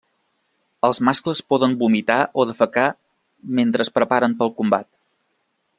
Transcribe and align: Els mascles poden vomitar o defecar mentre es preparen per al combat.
Els 0.87 0.99
mascles 1.09 1.41
poden 1.53 1.75
vomitar 1.83 2.17
o 2.43 2.47
defecar 2.53 2.87
mentre 3.61 3.87
es 3.87 3.95
preparen 3.99 4.39
per 4.41 4.49
al 4.49 4.55
combat. 4.63 4.91